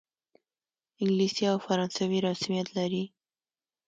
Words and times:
انګلیسي 1.01 1.43
او 1.51 1.57
فرانسوي 1.65 2.19
رسمیت 2.27 2.67
لري. 2.77 3.03